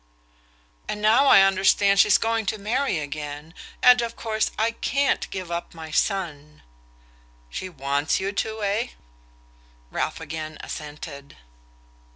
[0.87, 3.53] "And now I understand she's going to marry again
[3.83, 6.63] and of course I can't give up my son."
[7.51, 8.87] "She wants you to, eh?"
[9.91, 11.37] Ralph again assented.